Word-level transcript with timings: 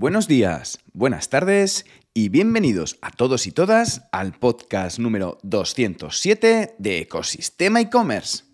Buenos 0.00 0.28
días, 0.28 0.78
buenas 0.92 1.28
tardes 1.28 1.84
y 2.14 2.28
bienvenidos 2.28 2.98
a 3.02 3.10
todos 3.10 3.48
y 3.48 3.50
todas 3.50 4.02
al 4.12 4.32
podcast 4.32 5.00
número 5.00 5.38
207 5.42 6.76
de 6.78 6.98
Ecosistema 6.98 7.80
e-commerce. 7.80 8.47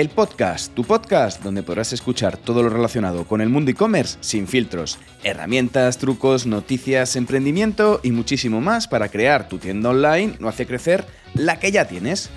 El 0.00 0.08
podcast, 0.08 0.72
tu 0.72 0.82
podcast, 0.82 1.42
donde 1.42 1.62
podrás 1.62 1.92
escuchar 1.92 2.38
todo 2.38 2.62
lo 2.62 2.70
relacionado 2.70 3.26
con 3.26 3.42
el 3.42 3.50
mundo 3.50 3.70
e-commerce 3.70 4.16
sin 4.22 4.48
filtros, 4.48 4.98
herramientas, 5.24 5.98
trucos, 5.98 6.46
noticias, 6.46 7.16
emprendimiento 7.16 8.00
y 8.02 8.10
muchísimo 8.10 8.62
más 8.62 8.88
para 8.88 9.10
crear 9.10 9.46
tu 9.46 9.58
tienda 9.58 9.90
online 9.90 10.38
o 10.42 10.48
hacer 10.48 10.68
crecer 10.68 11.04
la 11.34 11.60
que 11.60 11.70
ya 11.70 11.86
tienes. 11.86 12.30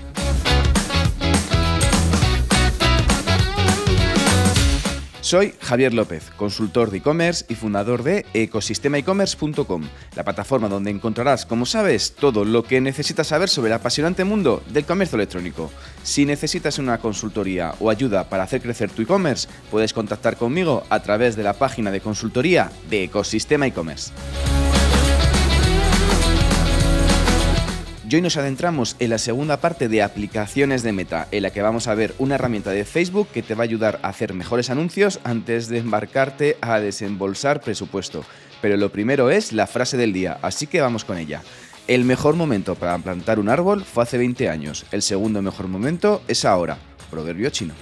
Soy 5.34 5.56
Javier 5.62 5.96
López, 5.96 6.30
consultor 6.38 6.92
de 6.92 7.00
e-commerce 7.00 7.44
y 7.50 7.56
fundador 7.56 8.04
de 8.04 8.24
ecosistemaecommerce.com, 8.36 9.82
la 10.16 10.24
plataforma 10.24 10.70
donde 10.70 10.92
encontrarás, 10.92 11.48
como 11.48 11.66
sabes, 11.66 12.14
todo 12.14 12.46
lo 12.46 12.62
que 12.62 12.80
necesitas 12.80 13.26
saber 13.26 13.50
sobre 13.50 13.70
el 13.70 13.74
apasionante 13.74 14.26
mundo 14.26 14.62
del 14.70 14.86
comercio 14.86 15.16
electrónico. 15.16 15.72
Si 16.04 16.28
necesitas 16.28 16.78
una 16.78 17.00
consultoría 17.00 17.74
o 17.80 17.90
ayuda 17.90 18.30
para 18.30 18.44
hacer 18.44 18.62
crecer 18.62 18.92
tu 18.92 19.02
e-commerce, 19.02 19.48
puedes 19.72 19.92
contactar 19.92 20.38
conmigo 20.38 20.84
a 20.92 21.02
través 21.02 21.36
de 21.36 21.42
la 21.42 21.54
página 21.54 21.90
de 21.90 22.02
consultoría 22.02 22.72
de 22.92 23.06
Ecosistema 23.06 23.66
e-commerce. 23.66 24.12
Y 28.14 28.16
hoy 28.16 28.22
nos 28.22 28.38
adentramos 28.38 28.96
en 29.00 29.10
la 29.10 29.18
segunda 29.18 29.58
parte 29.58 29.90
de 29.90 30.04
aplicaciones 30.04 30.84
de 30.84 30.92
Meta, 30.92 31.28
en 31.32 31.42
la 31.42 31.50
que 31.50 31.64
vamos 31.64 31.88
a 31.88 31.96
ver 31.96 32.14
una 32.20 32.36
herramienta 32.36 32.70
de 32.70 32.86
Facebook 32.86 33.28
que 33.34 33.42
te 33.42 33.56
va 33.56 33.62
a 33.62 33.64
ayudar 33.64 34.00
a 34.04 34.10
hacer 34.10 34.36
mejores 34.36 34.70
anuncios 34.70 35.20
antes 35.24 35.68
de 35.68 35.80
embarcarte 35.80 36.58
a 36.62 36.80
desembolsar 36.80 37.62
presupuesto. 37.62 38.24
Pero 38.62 38.78
lo 38.78 38.92
primero 38.92 39.32
es 39.32 39.52
la 39.52 39.66
frase 39.66 39.98
del 39.98 40.14
día, 40.14 40.38
así 40.44 40.68
que 40.68 40.80
vamos 40.80 41.06
con 41.06 41.18
ella. 41.18 41.42
El 41.88 42.06
mejor 42.06 42.36
momento 42.36 42.76
para 42.76 42.96
plantar 43.00 43.40
un 43.40 43.50
árbol 43.50 43.84
fue 43.84 44.04
hace 44.04 44.20
20 44.20 44.48
años, 44.48 44.86
el 44.92 45.02
segundo 45.02 45.42
mejor 45.42 45.68
momento 45.68 46.22
es 46.28 46.46
ahora. 46.46 46.78
Proverbio 47.10 47.50
chino. 47.50 47.74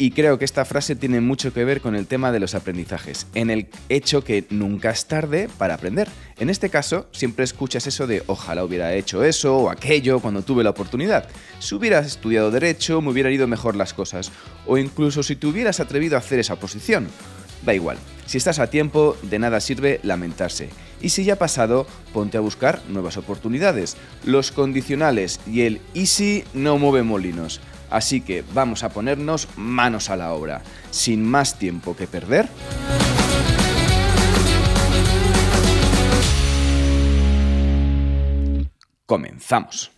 Y 0.00 0.12
creo 0.12 0.38
que 0.38 0.46
esta 0.46 0.64
frase 0.64 0.96
tiene 0.96 1.20
mucho 1.20 1.52
que 1.52 1.62
ver 1.62 1.82
con 1.82 1.94
el 1.94 2.06
tema 2.06 2.32
de 2.32 2.40
los 2.40 2.54
aprendizajes, 2.54 3.26
en 3.34 3.50
el 3.50 3.66
hecho 3.90 4.24
que 4.24 4.46
nunca 4.48 4.88
es 4.88 5.04
tarde 5.04 5.50
para 5.58 5.74
aprender. 5.74 6.08
En 6.38 6.48
este 6.48 6.70
caso, 6.70 7.06
siempre 7.12 7.44
escuchas 7.44 7.86
eso 7.86 8.06
de 8.06 8.22
ojalá 8.26 8.64
hubiera 8.64 8.94
hecho 8.94 9.22
eso 9.22 9.58
o 9.58 9.68
aquello 9.68 10.20
cuando 10.20 10.40
tuve 10.40 10.64
la 10.64 10.70
oportunidad. 10.70 11.28
Si 11.58 11.74
hubieras 11.74 12.06
estudiado 12.06 12.50
derecho, 12.50 13.02
me 13.02 13.10
hubieran 13.10 13.34
ido 13.34 13.46
mejor 13.46 13.76
las 13.76 13.92
cosas. 13.92 14.32
O 14.66 14.78
incluso 14.78 15.22
si 15.22 15.36
te 15.36 15.46
hubieras 15.46 15.80
atrevido 15.80 16.16
a 16.16 16.20
hacer 16.20 16.38
esa 16.38 16.56
posición. 16.56 17.06
Da 17.66 17.74
igual, 17.74 17.98
si 18.24 18.38
estás 18.38 18.58
a 18.58 18.70
tiempo, 18.70 19.18
de 19.20 19.38
nada 19.38 19.60
sirve 19.60 20.00
lamentarse. 20.02 20.70
Y 21.02 21.10
si 21.10 21.24
ya 21.24 21.34
ha 21.34 21.36
pasado, 21.36 21.86
ponte 22.14 22.38
a 22.38 22.40
buscar 22.40 22.80
nuevas 22.88 23.18
oportunidades. 23.18 23.98
Los 24.24 24.50
condicionales 24.50 25.40
y 25.46 25.62
el 25.62 25.82
easy 25.92 26.44
no 26.54 26.78
mueven 26.78 27.06
molinos. 27.06 27.60
Así 27.90 28.20
que 28.20 28.44
vamos 28.54 28.84
a 28.84 28.90
ponernos 28.90 29.48
manos 29.56 30.10
a 30.10 30.16
la 30.16 30.32
obra. 30.32 30.62
Sin 30.90 31.24
más 31.24 31.58
tiempo 31.58 31.96
que 31.96 32.06
perder. 32.06 32.48
Comenzamos. 39.06 39.90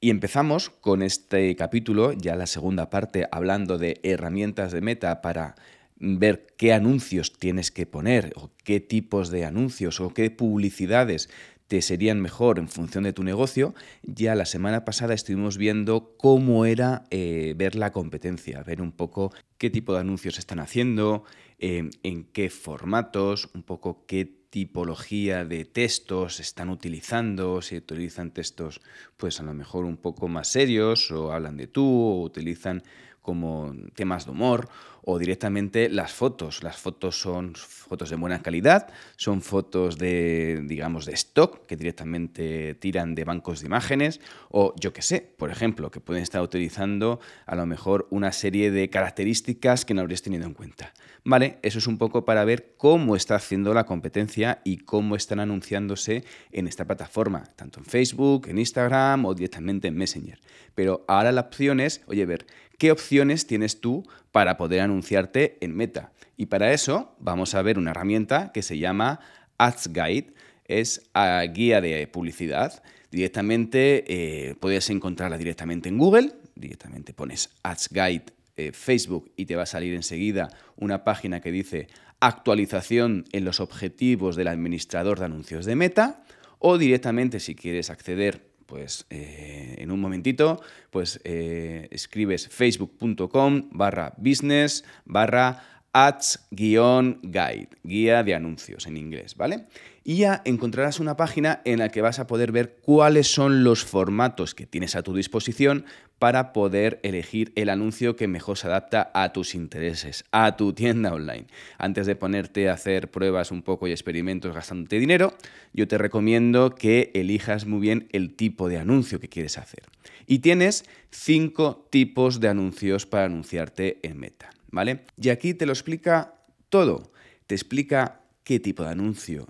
Y 0.00 0.10
empezamos 0.10 0.70
con 0.70 1.02
este 1.02 1.54
capítulo, 1.56 2.12
ya 2.14 2.34
la 2.34 2.46
segunda 2.46 2.88
parte, 2.88 3.28
hablando 3.30 3.76
de 3.76 4.00
herramientas 4.02 4.72
de 4.72 4.80
meta 4.80 5.20
para 5.20 5.56
ver 6.00 6.46
qué 6.56 6.72
anuncios 6.72 7.34
tienes 7.38 7.70
que 7.70 7.84
poner 7.84 8.32
o 8.34 8.50
qué 8.64 8.80
tipos 8.80 9.30
de 9.30 9.44
anuncios 9.44 10.00
o 10.00 10.14
qué 10.14 10.30
publicidades 10.30 11.28
te 11.70 11.82
serían 11.82 12.20
mejor 12.20 12.58
en 12.58 12.66
función 12.66 13.04
de 13.04 13.12
tu 13.12 13.22
negocio. 13.22 13.76
Ya 14.02 14.34
la 14.34 14.44
semana 14.44 14.84
pasada 14.84 15.14
estuvimos 15.14 15.56
viendo 15.56 16.16
cómo 16.16 16.64
era 16.66 17.04
eh, 17.10 17.54
ver 17.56 17.76
la 17.76 17.92
competencia, 17.92 18.64
ver 18.64 18.82
un 18.82 18.90
poco 18.90 19.32
qué 19.56 19.70
tipo 19.70 19.94
de 19.94 20.00
anuncios 20.00 20.40
están 20.40 20.58
haciendo, 20.58 21.22
eh, 21.60 21.88
en 22.02 22.24
qué 22.24 22.50
formatos, 22.50 23.50
un 23.54 23.62
poco 23.62 24.04
qué 24.08 24.24
tipología 24.50 25.44
de 25.44 25.64
textos 25.64 26.40
están 26.40 26.70
utilizando, 26.70 27.62
si 27.62 27.76
utilizan 27.76 28.32
textos 28.32 28.80
pues 29.16 29.38
a 29.38 29.44
lo 29.44 29.54
mejor 29.54 29.84
un 29.84 29.96
poco 29.96 30.26
más 30.26 30.48
serios 30.48 31.12
o 31.12 31.32
hablan 31.32 31.56
de 31.56 31.68
tú 31.68 31.86
o 31.86 32.22
utilizan 32.22 32.82
como 33.20 33.74
temas 33.94 34.24
de 34.24 34.32
humor 34.32 34.68
o 35.02 35.18
directamente 35.18 35.88
las 35.88 36.12
fotos. 36.12 36.62
Las 36.62 36.76
fotos 36.76 37.20
son 37.20 37.54
fotos 37.54 38.10
de 38.10 38.16
buena 38.16 38.42
calidad, 38.42 38.88
son 39.16 39.42
fotos 39.42 39.98
de, 39.98 40.62
digamos, 40.64 41.06
de 41.06 41.14
stock 41.14 41.66
que 41.66 41.76
directamente 41.76 42.74
tiran 42.74 43.14
de 43.14 43.24
bancos 43.24 43.60
de 43.60 43.66
imágenes 43.66 44.20
o 44.50 44.74
yo 44.78 44.92
que 44.92 45.02
sé, 45.02 45.20
por 45.36 45.50
ejemplo, 45.50 45.90
que 45.90 46.00
pueden 46.00 46.22
estar 46.22 46.42
utilizando 46.42 47.20
a 47.46 47.56
lo 47.56 47.66
mejor 47.66 48.06
una 48.10 48.32
serie 48.32 48.70
de 48.70 48.90
características 48.90 49.84
que 49.84 49.94
no 49.94 50.00
habrías 50.00 50.22
tenido 50.22 50.46
en 50.46 50.54
cuenta. 50.54 50.92
Vale, 51.24 51.58
eso 51.62 51.78
es 51.78 51.86
un 51.86 51.98
poco 51.98 52.24
para 52.24 52.44
ver 52.44 52.74
cómo 52.78 53.14
está 53.14 53.34
haciendo 53.34 53.74
la 53.74 53.84
competencia 53.84 54.62
y 54.64 54.78
cómo 54.78 55.16
están 55.16 55.38
anunciándose 55.38 56.24
en 56.50 56.66
esta 56.66 56.86
plataforma, 56.86 57.44
tanto 57.56 57.78
en 57.78 57.84
Facebook, 57.84 58.48
en 58.48 58.58
Instagram 58.58 59.26
o 59.26 59.34
directamente 59.34 59.88
en 59.88 59.96
Messenger. 59.96 60.38
Pero 60.74 61.04
ahora 61.08 61.32
la 61.32 61.42
opción 61.42 61.80
es, 61.80 62.02
oye, 62.06 62.24
ver, 62.24 62.46
¿qué 62.80 62.90
opciones 62.90 63.46
tienes 63.46 63.82
tú 63.82 64.08
para 64.32 64.56
poder 64.56 64.80
anunciarte 64.80 65.58
en 65.60 65.76
Meta? 65.76 66.12
Y 66.38 66.46
para 66.46 66.72
eso 66.72 67.14
vamos 67.20 67.54
a 67.54 67.60
ver 67.60 67.78
una 67.78 67.90
herramienta 67.90 68.52
que 68.52 68.62
se 68.62 68.78
llama 68.78 69.20
Ads 69.58 69.92
Guide, 69.92 70.32
es 70.64 71.02
a 71.12 71.42
guía 71.42 71.82
de 71.82 72.06
publicidad. 72.06 72.82
Directamente 73.10 74.04
eh, 74.08 74.54
puedes 74.58 74.88
encontrarla 74.88 75.36
directamente 75.36 75.90
en 75.90 75.98
Google, 75.98 76.32
directamente 76.54 77.12
pones 77.12 77.50
Ads 77.62 77.90
Guide 77.90 78.24
eh, 78.56 78.72
Facebook 78.72 79.30
y 79.36 79.44
te 79.44 79.56
va 79.56 79.64
a 79.64 79.66
salir 79.66 79.94
enseguida 79.94 80.48
una 80.76 81.04
página 81.04 81.42
que 81.42 81.52
dice 81.52 81.88
actualización 82.18 83.26
en 83.32 83.44
los 83.44 83.60
objetivos 83.60 84.36
del 84.36 84.48
administrador 84.48 85.18
de 85.18 85.26
anuncios 85.26 85.66
de 85.66 85.76
Meta 85.76 86.24
o 86.58 86.78
directamente 86.78 87.40
si 87.40 87.54
quieres 87.54 87.90
acceder 87.90 88.49
pues 88.70 89.04
eh, 89.10 89.74
en 89.78 89.90
un 89.90 90.00
momentito, 90.00 90.62
pues 90.90 91.20
eh, 91.24 91.88
escribes 91.90 92.48
facebook.com 92.48 93.68
barra 93.72 94.14
business 94.16 94.84
barra 95.04 95.79
ads-guide, 95.92 97.68
guía 97.82 98.22
de 98.22 98.34
anuncios 98.34 98.86
en 98.86 98.96
inglés, 98.96 99.36
¿vale? 99.36 99.66
Y 100.02 100.18
ya 100.18 100.40
encontrarás 100.44 100.98
una 100.98 101.16
página 101.16 101.60
en 101.64 101.78
la 101.78 101.90
que 101.90 102.00
vas 102.00 102.18
a 102.18 102.26
poder 102.26 102.52
ver 102.52 102.76
cuáles 102.80 103.32
son 103.32 103.64
los 103.64 103.84
formatos 103.84 104.54
que 104.54 104.66
tienes 104.66 104.96
a 104.96 105.02
tu 105.02 105.14
disposición 105.14 105.84
para 106.18 106.52
poder 106.52 107.00
elegir 107.02 107.52
el 107.56 107.70
anuncio 107.70 108.14
que 108.14 108.28
mejor 108.28 108.58
se 108.58 108.66
adapta 108.66 109.10
a 109.14 109.32
tus 109.32 109.54
intereses, 109.54 110.24
a 110.32 110.56
tu 110.56 110.72
tienda 110.74 111.12
online. 111.14 111.46
Antes 111.78 112.06
de 112.06 112.14
ponerte 112.14 112.68
a 112.68 112.74
hacer 112.74 113.10
pruebas 113.10 113.50
un 113.50 113.62
poco 113.62 113.88
y 113.88 113.90
experimentos 113.90 114.54
gastándote 114.54 114.98
dinero, 114.98 115.34
yo 115.72 115.88
te 115.88 115.96
recomiendo 115.96 116.74
que 116.74 117.10
elijas 117.14 117.66
muy 117.66 117.80
bien 117.80 118.08
el 118.12 118.34
tipo 118.34 118.68
de 118.68 118.78
anuncio 118.78 119.18
que 119.18 119.28
quieres 119.28 119.58
hacer. 119.58 119.84
Y 120.26 120.40
tienes 120.40 120.84
cinco 121.10 121.86
tipos 121.90 122.38
de 122.38 122.48
anuncios 122.48 123.06
para 123.06 123.24
anunciarte 123.24 123.98
en 124.02 124.18
Meta, 124.18 124.50
¿vale? 124.70 125.06
Y 125.16 125.28
aquí 125.28 125.54
te 125.54 125.66
lo 125.66 125.72
explica 125.72 126.34
todo. 126.68 127.12
Te 127.46 127.54
explica 127.54 128.20
qué 128.44 128.60
tipo 128.60 128.82
de 128.82 128.90
anuncio 128.90 129.48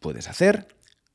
puedes 0.00 0.28
hacer, 0.28 0.68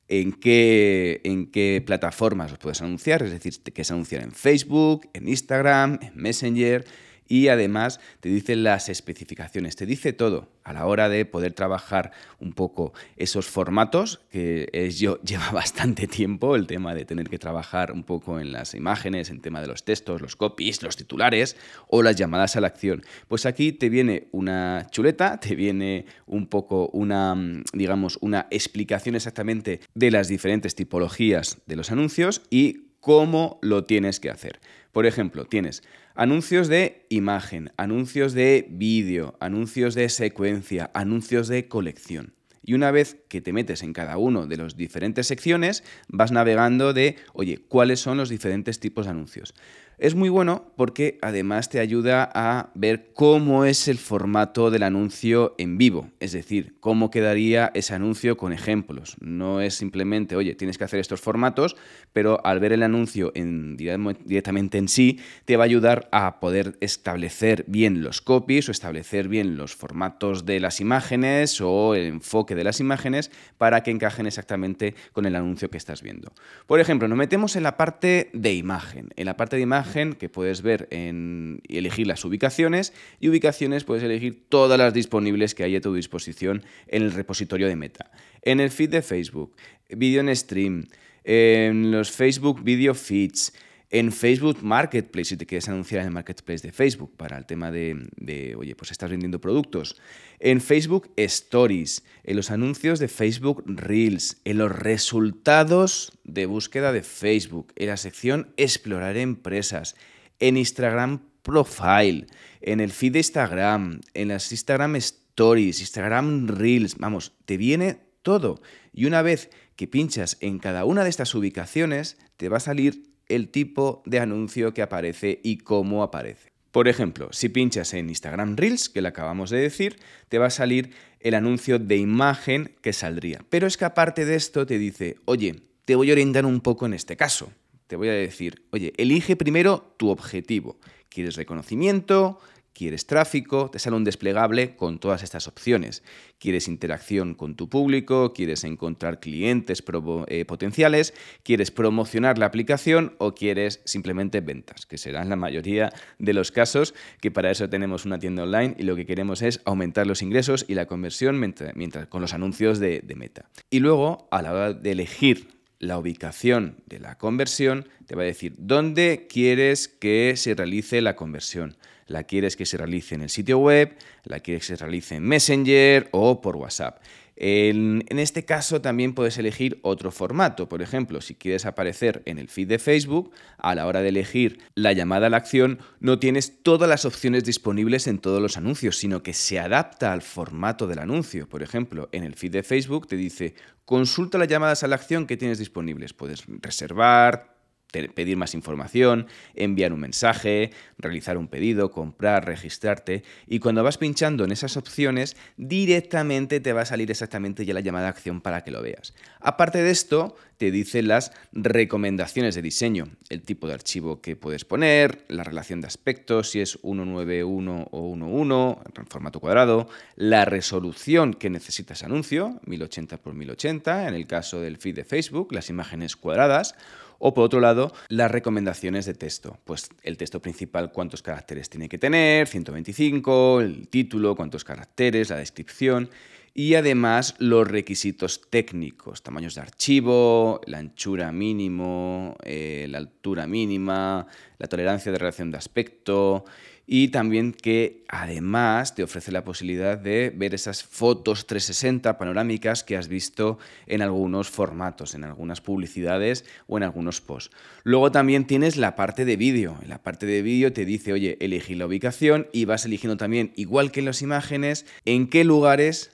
en 0.08 0.32
qué, 0.32 1.82
plataformas 1.86 2.50
los 2.50 2.58
puedes 2.58 2.82
anunciar, 2.82 3.22
es 3.22 3.30
decir, 3.30 3.62
que 3.62 3.84
se 3.84 3.92
anunciar 3.92 4.22
en 4.22 4.32
Facebook, 4.32 5.08
en 5.12 5.28
Instagram, 5.28 5.98
en 6.02 6.16
Messenger 6.16 6.84
y 7.30 7.46
además 7.46 8.00
te 8.18 8.28
dice 8.28 8.56
las 8.56 8.88
especificaciones, 8.88 9.76
te 9.76 9.86
dice 9.86 10.12
todo 10.12 10.48
a 10.64 10.72
la 10.72 10.84
hora 10.86 11.08
de 11.08 11.24
poder 11.24 11.52
trabajar 11.52 12.10
un 12.40 12.52
poco 12.52 12.92
esos 13.16 13.46
formatos, 13.46 14.20
que 14.30 14.68
es, 14.72 14.98
yo, 14.98 15.20
lleva 15.22 15.52
bastante 15.52 16.08
tiempo 16.08 16.56
el 16.56 16.66
tema 16.66 16.92
de 16.92 17.04
tener 17.04 17.30
que 17.30 17.38
trabajar 17.38 17.92
un 17.92 18.02
poco 18.02 18.40
en 18.40 18.50
las 18.50 18.74
imágenes, 18.74 19.30
en 19.30 19.40
tema 19.40 19.60
de 19.60 19.68
los 19.68 19.84
textos, 19.84 20.20
los 20.20 20.34
copies, 20.34 20.82
los 20.82 20.96
titulares 20.96 21.56
o 21.86 22.02
las 22.02 22.16
llamadas 22.16 22.56
a 22.56 22.60
la 22.60 22.66
acción. 22.66 23.04
Pues 23.28 23.46
aquí 23.46 23.72
te 23.72 23.88
viene 23.88 24.26
una 24.32 24.88
chuleta, 24.90 25.38
te 25.38 25.54
viene 25.54 26.06
un 26.26 26.48
poco 26.48 26.88
una, 26.88 27.36
digamos, 27.72 28.18
una 28.20 28.48
explicación 28.50 29.14
exactamente 29.14 29.78
de 29.94 30.10
las 30.10 30.26
diferentes 30.26 30.74
tipologías 30.74 31.58
de 31.66 31.76
los 31.76 31.92
anuncios 31.92 32.42
y 32.50 32.90
cómo 32.98 33.60
lo 33.62 33.84
tienes 33.84 34.18
que 34.18 34.30
hacer. 34.30 34.58
Por 34.92 35.06
ejemplo, 35.06 35.44
tienes 35.44 35.82
Anuncios 36.20 36.68
de 36.68 37.06
imagen, 37.08 37.72
anuncios 37.78 38.34
de 38.34 38.66
vídeo, 38.68 39.38
anuncios 39.40 39.94
de 39.94 40.06
secuencia, 40.10 40.90
anuncios 40.92 41.48
de 41.48 41.66
colección. 41.66 42.34
Y 42.62 42.74
una 42.74 42.90
vez 42.90 43.16
que 43.30 43.40
te 43.40 43.54
metes 43.54 43.82
en 43.82 43.94
cada 43.94 44.18
uno 44.18 44.46
de 44.46 44.58
las 44.58 44.76
diferentes 44.76 45.26
secciones, 45.26 45.82
vas 46.08 46.30
navegando 46.30 46.92
de, 46.92 47.16
oye, 47.32 47.56
¿cuáles 47.66 48.00
son 48.00 48.18
los 48.18 48.28
diferentes 48.28 48.80
tipos 48.80 49.06
de 49.06 49.12
anuncios? 49.12 49.54
Es 50.00 50.14
muy 50.14 50.30
bueno 50.30 50.72
porque 50.76 51.18
además 51.20 51.68
te 51.68 51.78
ayuda 51.78 52.30
a 52.32 52.70
ver 52.74 53.10
cómo 53.12 53.66
es 53.66 53.86
el 53.86 53.98
formato 53.98 54.70
del 54.70 54.82
anuncio 54.82 55.54
en 55.58 55.76
vivo, 55.76 56.08
es 56.20 56.32
decir, 56.32 56.76
cómo 56.80 57.10
quedaría 57.10 57.70
ese 57.74 57.92
anuncio 57.92 58.38
con 58.38 58.54
ejemplos. 58.54 59.18
No 59.20 59.60
es 59.60 59.74
simplemente, 59.74 60.36
oye, 60.36 60.54
tienes 60.54 60.78
que 60.78 60.84
hacer 60.84 61.00
estos 61.00 61.20
formatos, 61.20 61.76
pero 62.14 62.40
al 62.46 62.60
ver 62.60 62.72
el 62.72 62.82
anuncio 62.82 63.30
en, 63.34 63.76
directamente 63.76 64.78
en 64.78 64.88
sí, 64.88 65.20
te 65.44 65.58
va 65.58 65.64
a 65.64 65.66
ayudar 65.66 66.08
a 66.12 66.40
poder 66.40 66.78
establecer 66.80 67.66
bien 67.68 68.02
los 68.02 68.22
copies 68.22 68.70
o 68.70 68.72
establecer 68.72 69.28
bien 69.28 69.58
los 69.58 69.76
formatos 69.76 70.46
de 70.46 70.60
las 70.60 70.80
imágenes 70.80 71.60
o 71.60 71.94
el 71.94 72.06
enfoque 72.06 72.54
de 72.54 72.64
las 72.64 72.80
imágenes 72.80 73.30
para 73.58 73.82
que 73.82 73.90
encajen 73.90 74.26
exactamente 74.26 74.94
con 75.12 75.26
el 75.26 75.36
anuncio 75.36 75.68
que 75.68 75.76
estás 75.76 76.00
viendo. 76.00 76.32
Por 76.66 76.80
ejemplo, 76.80 77.06
nos 77.06 77.18
metemos 77.18 77.54
en 77.54 77.64
la 77.64 77.76
parte 77.76 78.30
de 78.32 78.54
imagen. 78.54 79.10
En 79.16 79.26
la 79.26 79.36
parte 79.36 79.56
de 79.56 79.62
imagen 79.62 79.89
que 80.18 80.28
puedes 80.28 80.62
ver 80.62 80.88
en, 80.90 81.60
y 81.66 81.78
elegir 81.78 82.06
las 82.06 82.24
ubicaciones 82.24 82.92
y 83.18 83.28
ubicaciones 83.28 83.84
puedes 83.84 84.04
elegir 84.04 84.44
todas 84.48 84.78
las 84.78 84.94
disponibles 84.94 85.54
que 85.54 85.64
hay 85.64 85.76
a 85.76 85.80
tu 85.80 85.94
disposición 85.94 86.62
en 86.86 87.02
el 87.02 87.12
repositorio 87.12 87.68
de 87.68 87.76
Meta. 87.76 88.10
En 88.42 88.60
el 88.60 88.70
feed 88.70 88.90
de 88.90 89.02
Facebook, 89.02 89.54
video 89.88 90.20
en 90.20 90.34
stream, 90.34 90.86
en 91.24 91.90
los 91.90 92.10
Facebook 92.10 92.62
Video 92.62 92.94
Feeds, 92.94 93.52
en 93.90 94.12
Facebook 94.12 94.58
Marketplace, 94.62 95.30
si 95.30 95.36
te 95.36 95.46
quieres 95.46 95.68
anunciar 95.68 96.02
en 96.02 96.08
el 96.08 96.12
Marketplace 96.12 96.64
de 96.64 96.72
Facebook 96.72 97.16
para 97.16 97.36
el 97.36 97.44
tema 97.44 97.72
de, 97.72 98.54
oye, 98.56 98.76
pues 98.76 98.92
estás 98.92 99.10
vendiendo 99.10 99.40
productos. 99.40 100.00
En 100.38 100.60
Facebook 100.60 101.10
Stories, 101.16 102.04
en 102.22 102.36
los 102.36 102.52
anuncios 102.52 103.00
de 103.00 103.08
Facebook 103.08 103.64
Reels, 103.66 104.40
en 104.44 104.58
los 104.58 104.70
resultados 104.70 106.12
de 106.22 106.46
búsqueda 106.46 106.92
de 106.92 107.02
Facebook, 107.02 107.72
en 107.74 107.88
la 107.88 107.96
sección 107.96 108.52
Explorar 108.56 109.16
empresas, 109.16 109.96
en 110.38 110.56
Instagram 110.56 111.24
Profile, 111.42 112.28
en 112.60 112.78
el 112.78 112.92
feed 112.92 113.14
de 113.14 113.18
Instagram, 113.18 114.00
en 114.14 114.28
las 114.28 114.52
Instagram 114.52 114.94
Stories, 114.96 115.80
Instagram 115.80 116.46
Reels, 116.46 116.96
vamos, 116.96 117.32
te 117.44 117.56
viene 117.56 117.98
todo. 118.22 118.62
Y 118.92 119.06
una 119.06 119.22
vez 119.22 119.50
que 119.74 119.88
pinchas 119.88 120.36
en 120.40 120.60
cada 120.60 120.84
una 120.84 121.02
de 121.02 121.10
estas 121.10 121.34
ubicaciones, 121.34 122.18
te 122.36 122.48
va 122.48 122.58
a 122.58 122.60
salir 122.60 123.09
el 123.30 123.48
tipo 123.48 124.02
de 124.04 124.18
anuncio 124.18 124.74
que 124.74 124.82
aparece 124.82 125.40
y 125.42 125.58
cómo 125.58 126.02
aparece. 126.02 126.50
Por 126.70 126.86
ejemplo, 126.86 127.28
si 127.32 127.48
pinchas 127.48 127.94
en 127.94 128.08
Instagram 128.08 128.56
Reels, 128.56 128.88
que 128.88 129.02
le 129.02 129.08
acabamos 129.08 129.50
de 129.50 129.58
decir, 129.58 129.98
te 130.28 130.38
va 130.38 130.46
a 130.46 130.50
salir 130.50 130.90
el 131.18 131.34
anuncio 131.34 131.78
de 131.78 131.96
imagen 131.96 132.76
que 132.80 132.92
saldría. 132.92 133.44
Pero 133.50 133.66
es 133.66 133.76
que 133.76 133.84
aparte 133.84 134.24
de 134.24 134.36
esto 134.36 134.66
te 134.66 134.78
dice, 134.78 135.16
oye, 135.24 135.62
te 135.84 135.96
voy 135.96 136.10
a 136.10 136.12
orientar 136.12 136.46
un 136.46 136.60
poco 136.60 136.86
en 136.86 136.94
este 136.94 137.16
caso. 137.16 137.52
Te 137.88 137.96
voy 137.96 138.08
a 138.08 138.12
decir, 138.12 138.62
oye, 138.70 138.92
elige 138.98 139.34
primero 139.34 139.94
tu 139.96 140.10
objetivo. 140.10 140.78
¿Quieres 141.08 141.34
reconocimiento? 141.34 142.38
Quieres 142.72 143.06
tráfico, 143.06 143.70
te 143.70 143.78
sale 143.78 143.96
un 143.96 144.04
desplegable 144.04 144.76
con 144.76 144.98
todas 144.98 145.22
estas 145.22 145.48
opciones. 145.48 146.02
Quieres 146.38 146.68
interacción 146.68 147.34
con 147.34 147.54
tu 147.54 147.68
público, 147.68 148.32
quieres 148.32 148.64
encontrar 148.64 149.20
clientes 149.20 149.82
eh, 150.28 150.44
potenciales, 150.46 151.12
quieres 151.42 151.70
promocionar 151.70 152.38
la 152.38 152.46
aplicación 152.46 153.14
o 153.18 153.34
quieres 153.34 153.82
simplemente 153.84 154.40
ventas, 154.40 154.86
que 154.86 154.98
serán 154.98 155.28
la 155.28 155.36
mayoría 155.36 155.92
de 156.18 156.32
los 156.32 156.52
casos 156.52 156.94
que 157.20 157.30
para 157.30 157.50
eso 157.50 157.68
tenemos 157.68 158.04
una 158.06 158.18
tienda 158.18 158.44
online 158.44 158.76
y 158.78 158.84
lo 158.84 158.96
que 158.96 159.06
queremos 159.06 159.42
es 159.42 159.60
aumentar 159.64 160.06
los 160.06 160.22
ingresos 160.22 160.64
y 160.68 160.74
la 160.74 160.86
conversión 160.86 161.38
mientras, 161.38 162.06
con 162.06 162.22
los 162.22 162.34
anuncios 162.34 162.78
de 162.78 163.02
Meta. 163.16 163.50
Y 163.68 163.80
luego, 163.80 164.28
a 164.30 164.40
la 164.42 164.52
hora 164.52 164.72
de 164.72 164.92
elegir 164.92 165.59
la 165.80 165.98
ubicación 165.98 166.76
de 166.86 167.00
la 167.00 167.18
conversión, 167.18 167.88
te 168.06 168.14
va 168.14 168.22
a 168.22 168.26
decir 168.26 168.54
dónde 168.58 169.26
quieres 169.28 169.88
que 169.88 170.34
se 170.36 170.54
realice 170.54 171.00
la 171.00 171.16
conversión 171.16 171.76
la 172.10 172.24
quieres 172.24 172.56
que 172.56 172.66
se 172.66 172.76
realice 172.76 173.14
en 173.14 173.22
el 173.22 173.30
sitio 173.30 173.58
web, 173.58 173.96
la 174.24 174.40
quieres 174.40 174.66
que 174.66 174.76
se 174.76 174.82
realice 174.82 175.14
en 175.14 175.22
Messenger 175.22 176.08
o 176.10 176.40
por 176.40 176.56
WhatsApp. 176.56 177.00
En, 177.42 178.04
este 178.18 178.44
caso 178.44 178.82
también 178.82 179.14
puedes 179.14 179.38
elegir 179.38 179.80
otro 179.80 180.10
formato. 180.10 180.68
Por 180.68 180.82
ejemplo, 180.82 181.22
si 181.22 181.34
quieres 181.34 181.64
aparecer 181.64 182.20
en 182.26 182.38
el 182.38 182.48
feed 182.48 182.68
de 182.68 182.78
Facebook, 182.78 183.32
a 183.56 183.74
la 183.74 183.86
hora 183.86 184.02
de 184.02 184.10
elegir 184.10 184.58
la 184.74 184.92
llamada 184.92 185.28
a 185.28 185.30
la 185.30 185.38
acción, 185.38 185.78
no 186.00 186.18
tienes 186.18 186.62
todas 186.62 186.86
las 186.86 187.06
opciones 187.06 187.44
disponibles 187.44 188.06
en 188.08 188.18
todos 188.18 188.42
los 188.42 188.58
anuncios, 188.58 188.98
sino 188.98 189.22
que 189.22 189.32
se 189.32 189.58
adapta 189.58 190.12
al 190.12 190.20
formato 190.20 190.86
del 190.86 190.98
anuncio. 190.98 191.48
Por 191.48 191.62
ejemplo, 191.62 192.10
en 192.12 192.24
el 192.24 192.34
feed 192.34 192.52
de 192.52 192.62
Facebook 192.62 193.06
te 193.06 193.16
dice, 193.16 193.54
consulta 193.86 194.36
las 194.36 194.48
llamadas 194.48 194.82
a 194.82 194.88
la 194.88 194.96
acción 194.96 195.26
que 195.26 195.38
tienes 195.38 195.58
disponibles. 195.58 196.12
Puedes 196.12 196.44
reservar, 196.46 197.59
pedir 197.90 198.36
más 198.36 198.54
información, 198.54 199.26
enviar 199.54 199.92
un 199.92 200.00
mensaje, 200.00 200.70
realizar 200.98 201.36
un 201.36 201.48
pedido, 201.48 201.90
comprar, 201.90 202.46
registrarte. 202.46 203.22
Y 203.46 203.58
cuando 203.58 203.82
vas 203.82 203.98
pinchando 203.98 204.44
en 204.44 204.52
esas 204.52 204.76
opciones, 204.76 205.36
directamente 205.56 206.60
te 206.60 206.72
va 206.72 206.82
a 206.82 206.86
salir 206.86 207.10
exactamente 207.10 207.64
ya 207.64 207.74
la 207.74 207.80
llamada 207.80 208.06
a 208.06 208.10
acción 208.10 208.40
para 208.40 208.62
que 208.62 208.70
lo 208.70 208.82
veas. 208.82 209.14
Aparte 209.40 209.82
de 209.82 209.90
esto, 209.90 210.36
te 210.60 210.70
dice 210.70 211.02
las 211.02 211.32
recomendaciones 211.52 212.54
de 212.54 212.60
diseño, 212.60 213.08
el 213.30 213.40
tipo 213.40 213.66
de 213.66 213.72
archivo 213.72 214.20
que 214.20 214.36
puedes 214.36 214.66
poner, 214.66 215.24
la 215.28 215.42
relación 215.42 215.80
de 215.80 215.86
aspectos, 215.86 216.50
si 216.50 216.60
es 216.60 216.78
191 216.82 217.88
o 217.90 218.12
11 218.12 218.80
en 218.94 219.06
formato 219.06 219.40
cuadrado, 219.40 219.88
la 220.16 220.44
resolución 220.44 221.32
que 221.32 221.48
necesita 221.48 221.94
ese 221.94 222.04
anuncio, 222.04 222.60
1080 222.66 223.16
x 223.16 223.34
1080, 223.34 224.08
en 224.08 224.14
el 224.14 224.26
caso 224.26 224.60
del 224.60 224.76
feed 224.76 224.96
de 224.96 225.04
Facebook, 225.04 225.52
las 225.52 225.70
imágenes 225.70 226.14
cuadradas, 226.14 226.74
o 227.20 227.34
por 227.34 227.44
otro 227.44 227.60
lado, 227.60 227.92
las 228.08 228.30
recomendaciones 228.30 229.06
de 229.06 229.14
texto. 229.14 229.58
Pues 229.64 229.90
el 230.02 230.16
texto 230.16 230.40
principal, 230.40 230.90
cuántos 230.90 231.22
caracteres 231.22 231.68
tiene 231.68 231.88
que 231.88 231.98
tener, 231.98 232.48
125, 232.48 233.60
el 233.60 233.88
título, 233.88 234.34
cuántos 234.34 234.64
caracteres, 234.64 235.30
la 235.30 235.36
descripción. 235.36 236.10
Y 236.52 236.74
además 236.74 237.36
los 237.38 237.68
requisitos 237.68 238.40
técnicos, 238.50 239.22
tamaños 239.22 239.54
de 239.54 239.60
archivo, 239.60 240.60
la 240.66 240.78
anchura 240.78 241.30
mínimo, 241.30 242.36
eh, 242.42 242.86
la 242.90 242.98
altura 242.98 243.46
mínima, 243.46 244.26
la 244.58 244.66
tolerancia 244.66 245.12
de 245.12 245.18
relación 245.18 245.52
de 245.52 245.58
aspecto 245.58 246.44
y 246.92 247.06
también 247.08 247.52
que 247.52 248.02
además 248.08 248.96
te 248.96 249.04
ofrece 249.04 249.30
la 249.30 249.44
posibilidad 249.44 249.96
de 249.96 250.32
ver 250.34 250.54
esas 250.54 250.82
fotos 250.82 251.46
360 251.46 252.18
panorámicas 252.18 252.82
que 252.82 252.96
has 252.96 253.06
visto 253.06 253.60
en 253.86 254.02
algunos 254.02 254.50
formatos, 254.50 255.14
en 255.14 255.22
algunas 255.22 255.60
publicidades 255.60 256.44
o 256.66 256.78
en 256.78 256.82
algunos 256.82 257.20
posts. 257.20 257.54
Luego 257.84 258.10
también 258.10 258.44
tienes 258.44 258.76
la 258.76 258.96
parte 258.96 259.24
de 259.24 259.36
vídeo. 259.36 259.78
En 259.82 259.88
la 259.88 260.02
parte 260.02 260.26
de 260.26 260.42
vídeo 260.42 260.72
te 260.72 260.84
dice, 260.84 261.12
oye, 261.12 261.36
elegí 261.38 261.76
la 261.76 261.86
ubicación 261.86 262.48
y 262.52 262.64
vas 262.64 262.84
eligiendo 262.84 263.16
también, 263.16 263.52
igual 263.54 263.92
que 263.92 264.00
en 264.00 264.06
las 264.06 264.20
imágenes, 264.20 264.84
en 265.04 265.28
qué 265.28 265.44
lugares 265.44 266.10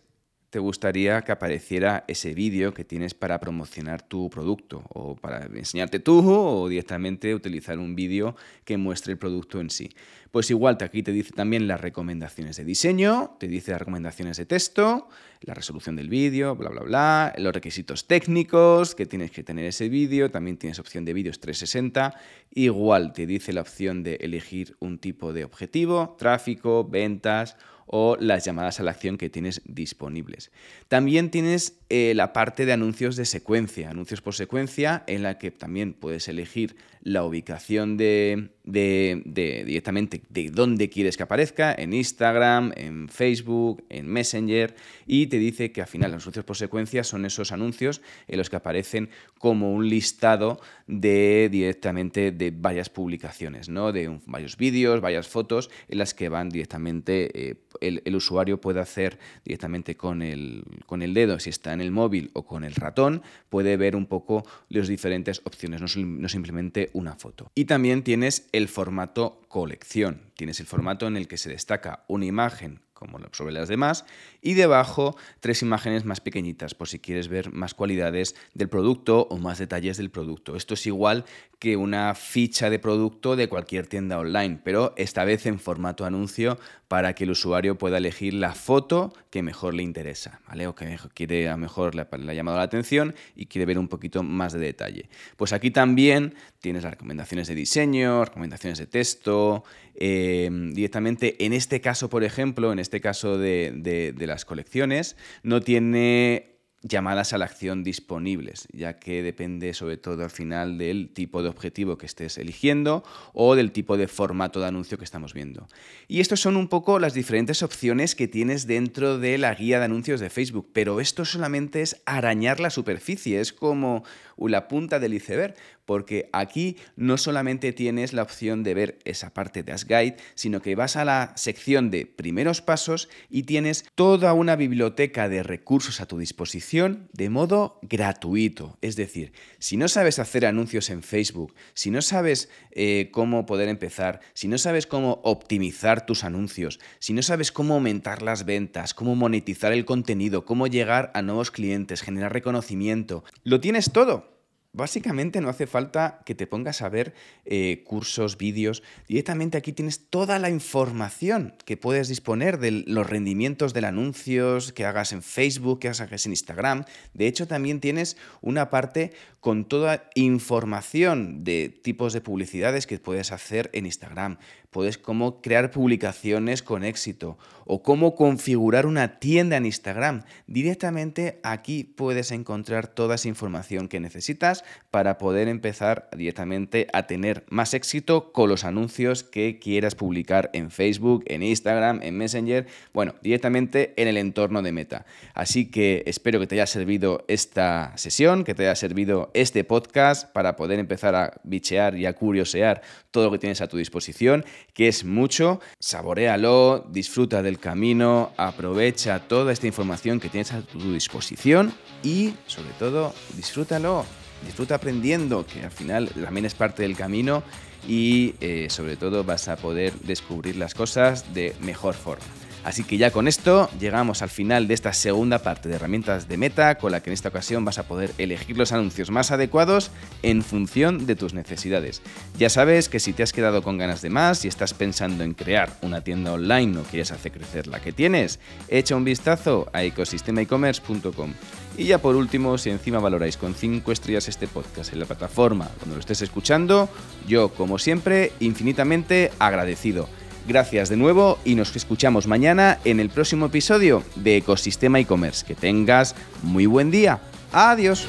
te 0.50 0.59
gustaría 0.59 1.23
que 1.23 1.33
apareciera 1.33 2.05
ese 2.09 2.35
vídeo 2.35 2.73
que 2.73 2.85
tienes 2.85 3.15
para 3.15 3.41
promocionar 3.41 4.03
tu 4.03 4.31
producto 4.31 4.83
o 4.88 5.17
para 5.17 5.47
enseñarte 5.47 5.99
tú 5.99 6.23
o 6.26 6.69
directamente 6.69 7.35
utilizar 7.35 7.79
un 7.79 7.95
vídeo 7.97 8.37
que 8.65 8.76
muestre 8.76 9.12
el 9.12 9.19
producto 9.19 9.61
en 9.61 9.71
sí. 9.71 9.91
Pues 10.31 10.50
igual 10.50 10.76
aquí 10.81 11.03
te 11.03 11.12
dice 11.12 11.33
también 11.33 11.67
las 11.67 11.81
recomendaciones 11.81 12.57
de 12.57 12.65
diseño, 12.65 13.37
te 13.41 13.49
dice 13.49 13.73
las 13.73 13.81
recomendaciones 13.81 14.37
de 14.37 14.47
texto, 14.47 15.09
la 15.41 15.55
resolución 15.55 15.97
del 15.97 16.09
vídeo, 16.09 16.55
bla, 16.57 16.69
bla, 16.69 16.83
bla, 16.83 17.35
los 17.38 17.55
requisitos 17.55 18.07
técnicos 18.07 18.95
que 18.95 19.07
tienes 19.07 19.31
que 19.31 19.43
tener 19.43 19.65
ese 19.65 19.88
vídeo, 19.88 20.31
también 20.31 20.59
tienes 20.59 20.79
opción 20.79 21.05
de 21.05 21.12
vídeos 21.12 21.41
360, 21.41 22.15
igual 22.50 23.12
te 23.12 23.26
dice 23.26 23.53
la 23.53 23.62
opción 23.62 24.03
de 24.03 24.17
elegir 24.17 24.76
un 24.81 24.99
tipo 24.99 25.33
de 25.33 25.45
objetivo, 25.45 26.17
tráfico, 26.19 26.85
ventas 26.85 27.57
o 27.87 28.16
las 28.19 28.45
llamadas 28.45 28.81
a 28.81 28.83
la 28.83 28.90
acción 28.90 29.16
que 29.16 29.31
tienes 29.31 29.62
disponibles. 29.64 30.50
También 30.88 31.31
tienes 31.31 31.78
eh, 31.88 32.12
la 32.14 32.33
parte 32.33 32.66
de 32.66 32.73
anuncios 32.73 33.16
de 33.16 33.25
secuencia, 33.25 33.90
anuncios 33.90 34.21
por 34.21 34.35
secuencia, 34.35 35.05
en 35.07 35.23
la 35.23 35.38
que 35.38 35.50
también 35.50 35.95
puedes 35.95 36.28
elegir 36.28 36.76
la 37.00 37.25
ubicación 37.25 37.97
de, 37.97 38.50
directamente 38.66 40.23
de 40.28 40.50
dónde 40.50 40.90
quieres 40.90 41.16
que 41.16 41.23
aparezca, 41.23 41.73
en 41.73 41.92
Instagram, 41.92 42.73
en 42.76 43.08
Facebook, 43.08 43.85
en 43.88 44.08
Messenger, 44.08 44.75
y 45.06 45.28
te 45.28 45.38
dice 45.38 45.70
que 45.70 45.80
al 45.80 45.87
final 45.87 46.11
los 46.11 46.25
anuncios 46.25 46.44
por 46.44 46.56
secuencia 46.56 47.04
son 47.04 47.25
esos 47.25 47.52
anuncios 47.52 48.02
en 48.26 48.38
los 48.38 48.50
que 48.50 48.56
aparecen 48.56 49.08
como 49.38 49.73
un 49.73 49.88
listado 49.88 50.61
de 50.88 51.49
directamente 51.50 52.32
de 52.32 52.50
varias 52.50 52.90
publicaciones, 52.90 53.68
¿no? 53.68 53.92
de 53.92 54.18
varios 54.26 54.56
vídeos, 54.56 55.00
varias 55.00 55.28
fotos 55.28 55.70
en 55.88 55.99
las 55.99 56.14
que 56.14 56.28
van 56.28 56.49
directamente, 56.49 57.50
eh, 57.50 57.54
el, 57.80 58.16
usuario 58.16 58.61
puede 58.61 58.80
hacer 58.80 59.18
directamente 59.44 59.96
con 59.96 60.23
el, 60.23 60.64
con 60.87 61.02
el 61.02 61.14
dedo, 61.14 61.38
si 61.38 61.50
está 61.50 61.73
en 61.73 61.80
el 61.80 61.90
móvil 61.90 62.30
o 62.32 62.44
con 62.44 62.64
el 62.64 62.75
ratón, 62.75 63.23
puede 63.49 63.76
ver 63.76 63.94
un 63.94 64.06
poco 64.06 64.44
las 64.68 64.88
diferentes 64.88 65.40
opciones, 65.44 65.80
no, 65.80 66.02
no 66.02 66.28
simplemente 66.28 66.90
una 66.94 67.14
foto. 67.14 67.50
Y 67.54 67.66
también 67.66 68.02
tienes 68.02 68.49
el 68.57 68.69
formato 68.69 69.43
colección. 69.49 70.33
Tienes 70.35 70.61
el 70.61 70.67
formato 70.67 71.07
en 71.07 71.17
el 71.17 71.29
que 71.29 71.37
se 71.37 71.51
destaca 71.51 72.05
una 72.09 72.25
imagen 72.25 72.81
como 72.99 73.19
sobre 73.33 73.53
las 73.53 73.69
demás, 73.69 74.05
y 74.41 74.55
debajo 74.55 75.17
tres 75.41 75.62
imágenes 75.62 76.05
más 76.05 76.21
pequeñitas 76.21 76.75
por 76.75 76.88
si 76.88 76.99
quieres 76.99 77.29
ver 77.29 77.53
más 77.53 77.75
cualidades 77.75 78.35
del 78.55 78.69
producto 78.69 79.26
o 79.31 79.38
más 79.38 79.59
detalles 79.59 79.99
del 79.99 80.11
producto. 80.11 80.57
Esto 80.57 80.75
es 80.75 80.87
igual 80.87 81.25
que 81.59 81.76
una 81.76 82.15
ficha 82.15 82.71
de 82.71 82.79
producto 82.79 83.37
de 83.37 83.49
cualquier 83.49 83.87
tienda 83.87 84.19
online, 84.19 84.61
pero 84.62 84.95
esta 84.97 85.25
vez 85.25 85.47
en 85.47 85.59
formato 85.59 86.05
anuncio 86.05 86.59
para 86.88 87.15
que 87.15 87.25
el 87.25 87.31
usuario 87.31 87.79
pueda 87.79 87.99
elegir 87.99 88.35
la 88.35 88.55
foto 88.55 89.12
que 89.31 89.43
mejor 89.43 89.75
le 89.75 89.83
interesa, 89.83 90.41
¿vale? 90.47 90.67
O 90.67 90.75
que 90.75 90.99
quiere 91.15 91.49
a 91.49 91.57
mejor 91.57 91.95
le, 91.95 92.03
ha 92.03 92.35
llamado 92.35 92.59
la 92.59 92.62
atención 92.62 93.15
y 93.35 93.47
quiere 93.47 93.67
ver 93.67 93.79
un 93.79 93.88
poquito 93.88 94.23
más 94.23 94.53
de 94.53 94.61
detalle. 94.61 95.09
Pues 95.37 95.53
aquí 95.53 95.71
también 95.71 96.35
tienes 96.61 96.85
las 96.85 96.93
recomendaciones 96.93 97.49
de 97.49 97.55
diseño, 97.55 98.25
recomendaciones 98.25 98.79
de 98.79 98.87
texto, 98.87 99.65
eh, 99.95 100.49
directamente 100.73 101.45
en 101.45 101.53
este 101.53 101.81
caso, 101.81 102.09
por 102.09 102.23
ejemplo, 102.23 102.73
en 102.73 102.79
este 102.87 103.00
caso 103.00 103.37
de, 103.37 103.73
de 104.16 104.26
las 104.26 104.45
colecciones, 104.45 105.16
no 105.43 105.61
tiene 105.61 106.57
llamadas 106.88 107.33
a 107.33 107.38
la 107.38 107.47
acción 107.47 107.83
disponibles, 107.83 108.69
ya 108.73 108.99
que 108.99 109.23
depende 109.23 109.75
sobre 109.75 109.97
todo 109.97 110.23
al 110.23 110.31
final 110.31 110.78
del 110.78 111.11
tipo 111.12 111.43
de 111.43 111.49
objetivo 111.49 111.99
que 111.99 112.07
estés 112.07 112.38
eligiendo 112.38 113.02
o 113.33 113.55
del 113.55 113.73
tipo 113.73 113.97
de 113.97 114.09
formato 114.09 114.61
de 114.61 114.66
anuncio 114.66 114.99
que 114.99 115.05
estamos 115.05 115.35
viendo. 115.35 115.66
Y 116.07 116.21
estos 116.21 116.40
son 116.40 116.57
un 116.57 116.69
poco 116.69 116.99
las 116.99 117.14
diferentes 117.14 117.62
opciones 117.62 118.14
que 118.14 118.28
tienes 118.28 118.66
dentro 118.66 119.19
de 119.19 119.38
la 119.38 119.55
guía 119.55 119.78
de 119.78 119.87
anuncios 119.87 120.21
de 120.21 120.31
Facebook, 120.31 120.71
pero 120.73 121.00
esto 121.00 121.25
solamente 121.25 121.83
es 121.83 122.02
arañar 122.07 122.61
la 122.61 122.71
superficie, 122.71 123.40
es 123.40 123.52
como 123.52 124.05
la 124.38 124.69
punta 124.69 125.00
del 125.00 125.14
iceberg, 125.14 125.55
porque 125.87 126.28
aquí 126.33 126.76
no 126.97 127.16
solamente 127.16 127.73
tienes 127.73 128.12
la 128.12 128.23
opción 128.23 128.62
de 128.62 128.75
ver 128.75 128.99
esa 129.05 129.33
parte 129.33 129.62
de 129.62 129.73
As 129.73 129.87
Guide, 129.87 130.16
sino 130.35 130.61
que 130.61 130.75
vas 130.75 130.97
a 130.97 131.05
la 131.05 131.33
sección 131.37 131.90
de 131.90 132.05
primeros 132.05 132.61
pasos 132.61 133.09
y 133.31 133.45
tienes 133.45 133.87
toda 133.95 134.35
una 134.35 134.57
biblioteca 134.57 135.28
de 135.28 135.43
recursos 135.43 136.00
a 136.00 136.07
tu 136.07 136.19
disposición 136.19 137.09
de 137.12 137.31
modo 137.31 137.78
gratuito. 137.83 138.76
Es 138.83 138.97
decir, 138.97 139.33
si 139.59 139.76
no 139.76 139.88
sabes 139.88 140.19
hacer 140.19 140.45
anuncios 140.45 140.90
en 140.90 141.02
Facebook, 141.02 141.55
si 141.75 141.90
no 141.90 142.02
sabes 142.02 142.50
eh, 142.73 143.11
cómo 143.12 143.47
poder 143.47 143.69
empezar, 143.69 144.21
si 144.35 144.49
no 144.49 144.59
sabes 144.59 144.87
cómo 144.87 145.21
optimizar 145.23 146.05
tus 146.05 146.25
anuncios, 146.25 146.81
si 146.99 147.12
no 147.12 147.23
sabes 147.23 147.52
cómo 147.52 147.75
aumentar 147.75 148.23
las 148.23 148.45
ventas, 148.45 148.93
cómo 148.93 149.14
monetizar 149.14 149.73
el 149.73 149.85
contenido, 149.85 150.45
cómo 150.45 150.66
llegar 150.66 151.12
a 151.14 151.23
nuevos 151.23 151.50
clientes, 151.50 152.02
generar 152.02 152.33
reconocimiento, 152.33 153.25
lo 153.45 153.61
tienes 153.61 153.93
todo 153.93 154.36
Básicamente 154.76 155.40
no 155.40 155.49
hace 155.49 155.66
falta 155.66 156.21
que 156.26 156.35
te 156.35 156.47
pongas 156.47 156.83
a 156.83 156.90
ver 156.90 157.14
eh, 157.47 157.83
cursos, 157.87 158.37
vídeos. 158.37 158.83
Directamente 159.09 159.56
aquí 159.56 159.73
tienes 159.73 160.11
toda 160.11 160.38
la 160.38 160.50
información 160.50 161.54
que 161.64 161.78
puedes 161.78 162.09
disponer 162.09 162.59
de 162.59 162.85
los 162.87 163.09
rendimientos 163.09 163.73
del 163.73 163.87
anuncios 163.87 164.75
que 164.75 164.85
hagas 164.85 165.12
en 165.12 165.23
Facebook, 165.23 165.78
que 165.78 165.88
hagas 165.88 166.26
en 166.26 166.33
Instagram. 166.33 166.85
De 167.14 167.26
hecho, 167.26 167.49
también 167.49 167.80
tienes 167.80 168.18
una 168.42 168.68
parte 168.68 169.12
con 169.40 169.64
toda 169.64 170.11
información 170.14 171.42
de 171.42 171.71
tipos 171.71 172.12
de 172.12 172.21
publicidades 172.21 172.87
que 172.87 172.99
puedes 172.99 173.33
hacer 173.33 173.71
en 173.73 173.87
Instagram. 173.87 174.37
Puedes 174.71 174.99
cómo 174.99 175.40
crear 175.40 175.71
publicaciones 175.71 176.62
con 176.62 176.85
éxito 176.85 177.38
o 177.64 177.83
cómo 177.83 178.14
configurar 178.14 178.85
una 178.85 179.18
tienda 179.21 179.56
en 179.56 179.64
Instagram. 179.64 180.25
Directamente 180.47 181.40
aquí 181.45 181.85
puedes 181.85 182.30
encontrar 182.30 182.88
toda 182.88 183.14
esa 183.14 183.28
información 183.28 183.88
que 183.88 184.00
necesitas 184.00 184.64
para 184.90 185.18
poder 185.18 185.49
empezar 185.49 186.08
directamente 186.16 186.87
a 186.92 187.06
tener 187.06 187.44
más 187.50 187.75
éxito 187.75 188.32
con 188.32 188.49
los 188.49 188.64
anuncios 188.64 189.25
que 189.25 189.58
quieras 189.58 189.94
publicar 189.94 190.50
en 190.52 190.70
Facebook, 190.70 191.25
en 191.26 191.42
Instagram, 191.42 192.00
en 192.02 192.16
Messenger, 192.16 192.66
bueno, 192.94 193.14
directamente 193.23 193.92
en 193.96 194.08
el 194.08 194.16
entorno 194.16 194.62
de 194.62 194.73
Meta. 194.73 195.06
Así 195.35 195.70
que 195.70 196.02
espero 196.06 196.40
que 196.40 196.46
te 196.46 196.54
haya 196.54 196.66
servido 196.66 197.25
esta 197.28 197.92
sesión, 197.96 198.44
que 198.44 198.54
te 198.54 198.62
haya 198.62 198.75
servido 198.75 199.30
este 199.35 199.64
podcast 199.64 200.32
para 200.32 200.56
poder 200.56 200.78
empezar 200.78 201.14
a 201.14 201.40
bichear 201.44 201.96
y 201.96 202.06
a 202.06 202.14
curiosear 202.14 202.82
todo 203.11 203.25
lo 203.25 203.32
que 203.32 203.38
tienes 203.38 203.61
a 203.61 203.68
tu 203.68 203.76
disposición, 203.76 204.44
que 204.73 204.88
es 204.88 205.04
mucho. 205.04 205.61
Saborealo, 205.78 206.87
disfruta 206.90 207.42
del 207.42 207.58
camino, 207.58 208.32
aprovecha 208.37 209.20
toda 209.20 209.52
esta 209.52 209.66
información 209.66 210.20
que 210.20 210.28
tienes 210.28 210.52
a 210.52 210.62
tu 210.62 210.92
disposición 210.92 211.73
y 212.02 212.35
sobre 212.46 212.70
todo 212.78 213.14
disfrútalo 213.37 214.25
disfruta 214.45 214.76
aprendiendo, 214.76 215.47
que 215.47 215.62
al 215.62 215.71
final 215.71 216.09
también 216.09 216.47
es 216.47 216.55
parte 216.55 216.83
del 216.83 216.97
camino 216.97 217.43
y 217.88 218.35
eh, 218.40 218.66
sobre 218.71 218.97
todo 218.97 219.25
vas 219.25 219.49
a 219.49 219.57
poder 219.57 219.93
descubrir 220.00 220.57
las 220.57 220.75
cosas 220.75 221.33
de 221.35 221.55
mejor 221.61 221.95
forma. 221.95 222.25
Así 222.66 222.83
que 222.83 222.97
ya 222.97 223.12
con 223.12 223.28
esto 223.28 223.71
llegamos 223.78 224.23
al 224.23 224.28
final 224.28 224.66
de 224.66 224.75
esta 224.75 224.93
segunda 224.93 225.38
parte 225.38 225.69
de 225.69 225.76
herramientas 225.76 226.26
de 226.26 226.37
meta, 226.37 226.78
con 226.78 226.90
la 226.90 227.00
que 227.00 227.11
en 227.11 227.14
esta 227.14 227.28
ocasión 227.28 227.64
vas 227.64 227.78
a 227.78 227.87
poder 227.87 228.11
elegir 228.19 228.59
los 228.59 228.73
anuncios 228.73 229.09
más 229.12 229.31
adecuados 229.31 229.93
en 230.25 230.43
función 230.43 231.07
de 231.07 231.14
tus 231.14 231.33
necesidades. 231.33 232.02
Ya 232.37 232.50
sabes 232.50 232.88
que 232.88 232.99
si 232.99 233.12
te 233.12 233.23
has 233.23 233.33
quedado 233.33 233.62
con 233.62 233.78
ganas 233.78 234.02
de 234.02 234.11
más 234.11 234.45
y 234.45 234.49
estás 234.49 234.75
pensando 234.75 235.23
en 235.23 235.35
crear 235.35 235.78
una 235.81 236.00
tienda 236.00 236.33
online 236.33 236.81
o 236.81 236.83
quieres 236.83 237.12
hacer 237.12 237.31
crecer 237.31 237.69
la 237.69 237.78
que 237.78 237.93
tienes, 237.93 238.40
echa 238.66 238.97
un 238.97 239.05
vistazo 239.05 239.69
a 239.73 239.85
ecosistemaecommerce.com. 239.85 241.35
Y 241.78 241.85
ya 241.85 241.99
por 241.99 242.16
último, 242.16 242.56
si 242.59 242.71
encima 242.71 242.99
valoráis 242.99 243.37
con 243.37 243.54
5 243.54 243.92
estrellas 243.92 244.28
este 244.28 244.49
podcast 244.49 244.92
en 244.92 245.00
la 245.00 245.06
plataforma 245.06 245.68
donde 245.80 245.97
lo 245.97 246.00
estés 246.00 246.23
escuchando, 246.23 246.88
yo 247.28 247.50
como 247.50 247.78
siempre 247.78 248.33
infinitamente 248.40 249.30
agradecido. 249.38 250.09
Gracias 250.49 250.88
de 250.88 250.97
nuevo 250.97 251.38
y 251.45 251.54
nos 251.54 251.75
escuchamos 251.75 252.26
mañana 252.26 252.78
en 252.85 253.00
el 253.00 253.11
próximo 253.11 253.47
episodio 253.47 254.02
de 254.14 254.37
Ecosistema 254.38 255.00
e-commerce. 255.00 255.45
Que 255.45 255.54
tengas 255.54 256.14
muy 256.42 256.66
buen 256.66 256.90
día. 256.90 257.21
Adiós. 257.52 258.06